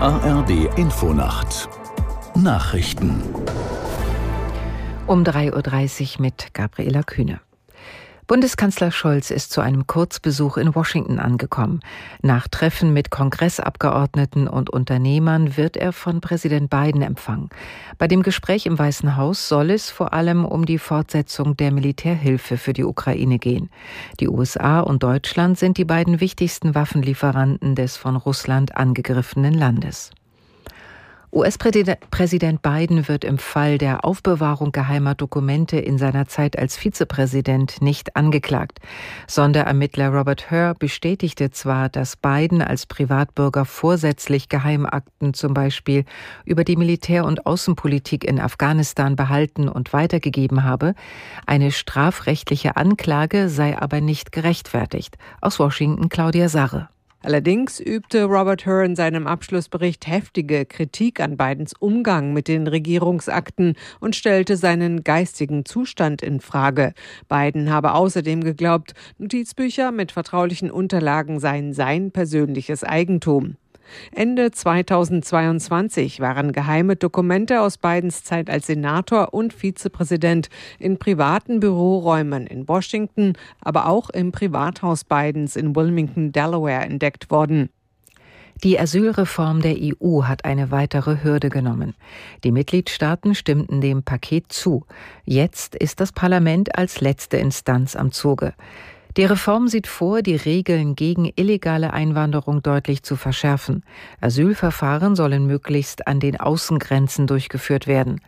ARD 0.00 0.78
Infonacht 0.78 1.68
Nachrichten 2.36 3.20
um 5.08 5.24
3.30 5.24 6.14
Uhr 6.18 6.22
mit 6.22 6.54
Gabriela 6.54 7.02
Kühne. 7.02 7.40
Bundeskanzler 8.28 8.90
Scholz 8.90 9.30
ist 9.30 9.52
zu 9.52 9.62
einem 9.62 9.86
Kurzbesuch 9.86 10.58
in 10.58 10.74
Washington 10.74 11.18
angekommen. 11.18 11.80
Nach 12.20 12.46
Treffen 12.46 12.92
mit 12.92 13.10
Kongressabgeordneten 13.10 14.48
und 14.48 14.68
Unternehmern 14.68 15.56
wird 15.56 15.78
er 15.78 15.94
von 15.94 16.20
Präsident 16.20 16.68
Biden 16.68 17.00
empfangen. 17.00 17.48
Bei 17.96 18.06
dem 18.06 18.22
Gespräch 18.22 18.66
im 18.66 18.78
Weißen 18.78 19.16
Haus 19.16 19.48
soll 19.48 19.70
es 19.70 19.88
vor 19.88 20.12
allem 20.12 20.44
um 20.44 20.66
die 20.66 20.76
Fortsetzung 20.76 21.56
der 21.56 21.72
Militärhilfe 21.72 22.58
für 22.58 22.74
die 22.74 22.84
Ukraine 22.84 23.38
gehen. 23.38 23.70
Die 24.20 24.28
USA 24.28 24.80
und 24.80 25.02
Deutschland 25.02 25.58
sind 25.58 25.78
die 25.78 25.86
beiden 25.86 26.20
wichtigsten 26.20 26.74
Waffenlieferanten 26.74 27.76
des 27.76 27.96
von 27.96 28.14
Russland 28.14 28.76
angegriffenen 28.76 29.54
Landes. 29.54 30.10
US-Präsident 31.30 32.62
Biden 32.62 33.06
wird 33.06 33.22
im 33.22 33.36
Fall 33.36 33.76
der 33.76 34.04
Aufbewahrung 34.04 34.72
geheimer 34.72 35.14
Dokumente 35.14 35.78
in 35.78 35.98
seiner 35.98 36.26
Zeit 36.26 36.58
als 36.58 36.76
Vizepräsident 36.76 37.82
nicht 37.82 38.16
angeklagt. 38.16 38.78
Sonderermittler 39.26 40.08
Robert 40.08 40.50
Hur 40.50 40.74
bestätigte 40.78 41.50
zwar, 41.50 41.90
dass 41.90 42.16
Biden 42.16 42.62
als 42.62 42.86
Privatbürger 42.86 43.66
vorsätzlich 43.66 44.48
Geheimakten 44.48 45.34
zum 45.34 45.52
Beispiel 45.52 46.06
über 46.46 46.64
die 46.64 46.76
Militär- 46.76 47.26
und 47.26 47.44
Außenpolitik 47.44 48.24
in 48.24 48.40
Afghanistan 48.40 49.14
behalten 49.14 49.68
und 49.68 49.92
weitergegeben 49.92 50.64
habe, 50.64 50.94
eine 51.46 51.72
strafrechtliche 51.72 52.76
Anklage 52.76 53.50
sei 53.50 53.78
aber 53.78 54.00
nicht 54.00 54.32
gerechtfertigt. 54.32 55.18
Aus 55.42 55.58
Washington 55.58 56.08
Claudia 56.08 56.48
Sarre. 56.48 56.88
Allerdings 57.20 57.80
übte 57.80 58.24
Robert 58.24 58.64
Hur 58.64 58.84
in 58.84 58.94
seinem 58.94 59.26
Abschlussbericht 59.26 60.06
heftige 60.06 60.64
Kritik 60.64 61.18
an 61.18 61.36
Bidens 61.36 61.72
Umgang 61.78 62.32
mit 62.32 62.46
den 62.46 62.68
Regierungsakten 62.68 63.74
und 63.98 64.14
stellte 64.14 64.56
seinen 64.56 65.02
geistigen 65.02 65.64
Zustand 65.64 66.22
in 66.22 66.40
Frage. 66.40 66.94
Biden 67.28 67.70
habe 67.70 67.94
außerdem 67.94 68.44
geglaubt, 68.44 68.94
Notizbücher 69.18 69.90
mit 69.90 70.12
vertraulichen 70.12 70.70
Unterlagen 70.70 71.40
seien 71.40 71.72
sein 71.72 72.12
persönliches 72.12 72.84
Eigentum. 72.84 73.56
Ende 74.12 74.50
2022 74.50 76.20
waren 76.20 76.52
geheime 76.52 76.96
Dokumente 76.96 77.60
aus 77.60 77.78
Bidens 77.78 78.24
Zeit 78.24 78.50
als 78.50 78.66
Senator 78.66 79.34
und 79.34 79.52
Vizepräsident 79.52 80.48
in 80.78 80.98
privaten 80.98 81.60
Büroräumen 81.60 82.46
in 82.46 82.68
Washington, 82.68 83.34
aber 83.60 83.86
auch 83.86 84.10
im 84.10 84.32
Privathaus 84.32 85.04
Bidens 85.04 85.56
in 85.56 85.74
Wilmington, 85.74 86.32
Delaware 86.32 86.84
entdeckt 86.84 87.30
worden. 87.30 87.70
Die 88.64 88.78
Asylreform 88.78 89.62
der 89.62 89.76
EU 89.78 90.24
hat 90.24 90.44
eine 90.44 90.72
weitere 90.72 91.22
Hürde 91.22 91.48
genommen. 91.48 91.94
Die 92.42 92.50
Mitgliedstaaten 92.50 93.36
stimmten 93.36 93.80
dem 93.80 94.02
Paket 94.02 94.52
zu. 94.52 94.84
Jetzt 95.24 95.76
ist 95.76 96.00
das 96.00 96.10
Parlament 96.10 96.76
als 96.76 97.00
letzte 97.00 97.36
Instanz 97.36 97.94
am 97.94 98.10
Zuge. 98.10 98.54
Die 99.18 99.24
Reform 99.24 99.66
sieht 99.66 99.88
vor, 99.88 100.22
die 100.22 100.36
Regeln 100.36 100.94
gegen 100.94 101.28
illegale 101.34 101.92
Einwanderung 101.92 102.62
deutlich 102.62 103.02
zu 103.02 103.16
verschärfen. 103.16 103.82
Asylverfahren 104.20 105.16
sollen 105.16 105.44
möglichst 105.44 106.06
an 106.06 106.20
den 106.20 106.38
Außengrenzen 106.38 107.26
durchgeführt 107.26 107.88
werden. 107.88 108.20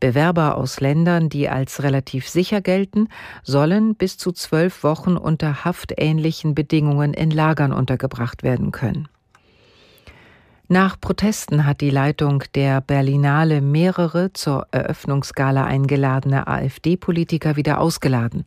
Bewerber 0.00 0.56
aus 0.56 0.80
Ländern, 0.80 1.28
die 1.28 1.50
als 1.50 1.82
relativ 1.82 2.26
sicher 2.30 2.62
gelten, 2.62 3.08
sollen 3.42 3.94
bis 3.94 4.16
zu 4.16 4.32
zwölf 4.32 4.84
Wochen 4.84 5.18
unter 5.18 5.66
haftähnlichen 5.66 6.54
Bedingungen 6.54 7.12
in 7.12 7.30
Lagern 7.30 7.74
untergebracht 7.74 8.42
werden 8.42 8.72
können. 8.72 9.06
Nach 10.66 10.98
Protesten 10.98 11.66
hat 11.66 11.82
die 11.82 11.90
Leitung 11.90 12.42
der 12.54 12.80
Berlinale 12.80 13.60
mehrere 13.60 14.32
zur 14.32 14.66
Eröffnungsgala 14.70 15.64
eingeladene 15.64 16.46
AfD-Politiker 16.46 17.56
wieder 17.56 17.82
ausgeladen. 17.82 18.44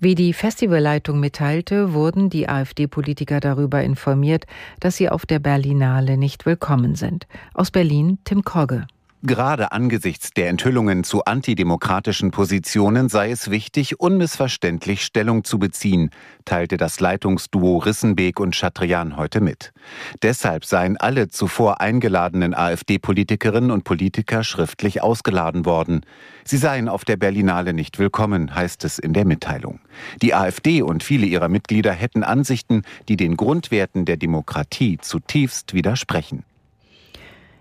Wie 0.00 0.14
die 0.14 0.32
Festivalleitung 0.32 1.20
mitteilte, 1.20 1.92
wurden 1.92 2.30
die 2.30 2.48
AfD-Politiker 2.48 3.40
darüber 3.40 3.82
informiert, 3.82 4.44
dass 4.80 4.96
sie 4.96 5.08
auf 5.08 5.26
der 5.26 5.38
Berlinale 5.38 6.16
nicht 6.16 6.46
willkommen 6.46 6.94
sind. 6.94 7.26
Aus 7.54 7.70
Berlin 7.70 8.18
Tim 8.24 8.44
Kogge. 8.44 8.86
Gerade 9.26 9.72
angesichts 9.72 10.32
der 10.32 10.50
Enthüllungen 10.50 11.02
zu 11.02 11.24
antidemokratischen 11.24 12.30
Positionen 12.30 13.08
sei 13.08 13.30
es 13.30 13.50
wichtig, 13.50 13.98
unmissverständlich 13.98 15.02
Stellung 15.02 15.44
zu 15.44 15.58
beziehen, 15.58 16.10
teilte 16.44 16.76
das 16.76 17.00
Leitungsduo 17.00 17.78
Rissenbeek 17.78 18.38
und 18.38 18.54
Chatrian 18.54 19.16
heute 19.16 19.40
mit. 19.40 19.72
Deshalb 20.20 20.66
seien 20.66 20.98
alle 20.98 21.30
zuvor 21.30 21.80
eingeladenen 21.80 22.52
AfD-Politikerinnen 22.52 23.70
und 23.70 23.84
Politiker 23.84 24.44
schriftlich 24.44 25.02
ausgeladen 25.02 25.64
worden. 25.64 26.02
Sie 26.44 26.58
seien 26.58 26.90
auf 26.90 27.06
der 27.06 27.16
Berlinale 27.16 27.72
nicht 27.72 27.98
willkommen, 27.98 28.54
heißt 28.54 28.84
es 28.84 28.98
in 28.98 29.14
der 29.14 29.24
Mitteilung. 29.24 29.80
Die 30.20 30.34
AfD 30.34 30.82
und 30.82 31.02
viele 31.02 31.24
ihrer 31.24 31.48
Mitglieder 31.48 31.92
hätten 31.92 32.24
Ansichten, 32.24 32.82
die 33.08 33.16
den 33.16 33.38
Grundwerten 33.38 34.04
der 34.04 34.18
Demokratie 34.18 34.98
zutiefst 34.98 35.72
widersprechen. 35.72 36.44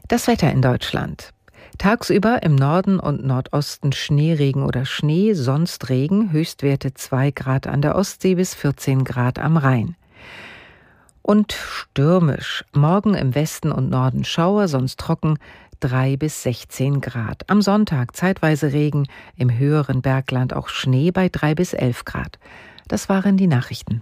Das 0.09 0.27
Wetter 0.27 0.51
in 0.51 0.61
Deutschland. 0.61 1.32
Tagsüber 1.77 2.43
im 2.43 2.55
Norden 2.55 2.99
und 2.99 3.25
Nordosten 3.25 3.91
Schneeregen 3.91 4.63
oder 4.63 4.85
Schnee, 4.85 5.33
sonst 5.33 5.89
Regen, 5.89 6.31
Höchstwerte 6.31 6.93
2 6.93 7.31
Grad 7.31 7.67
an 7.67 7.81
der 7.81 7.95
Ostsee 7.95 8.35
bis 8.35 8.53
14 8.53 9.03
Grad 9.03 9.39
am 9.39 9.57
Rhein. 9.57 9.95
Und 11.21 11.53
stürmisch. 11.53 12.65
Morgen 12.73 13.13
im 13.13 13.33
Westen 13.33 13.71
und 13.71 13.89
Norden 13.89 14.23
Schauer, 14.23 14.67
sonst 14.67 14.99
trocken 14.99 15.39
3 15.79 16.17
bis 16.17 16.43
16 16.43 17.01
Grad. 17.01 17.49
Am 17.49 17.61
Sonntag 17.61 18.15
zeitweise 18.15 18.71
Regen, 18.71 19.07
im 19.35 19.57
höheren 19.57 20.01
Bergland 20.01 20.53
auch 20.53 20.69
Schnee 20.69 21.11
bei 21.11 21.29
3 21.29 21.55
bis 21.55 21.73
11 21.73 22.05
Grad. 22.05 22.39
Das 22.87 23.09
waren 23.09 23.37
die 23.37 23.47
Nachrichten. 23.47 24.01